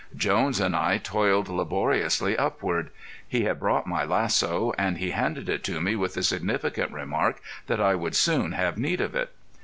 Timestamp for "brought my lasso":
3.59-4.73